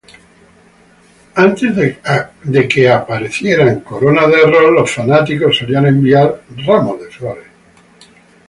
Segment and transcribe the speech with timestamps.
[1.35, 1.75] Antes
[2.55, 7.45] de que aparecieran coronas de arroz, los fanáticos solían enviar ramos de flores.